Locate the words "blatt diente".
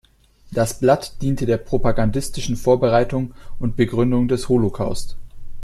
0.79-1.45